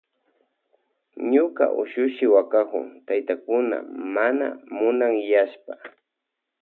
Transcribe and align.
Ñuka 1.31 1.65
ushushi 1.81 2.25
wakakun 2.35 2.85
taytakuna 3.07 3.77
mana 4.15 4.47
munanyashpa. 4.77 5.73